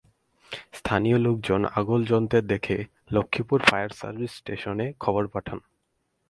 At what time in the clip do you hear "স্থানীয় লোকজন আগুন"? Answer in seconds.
0.73-1.99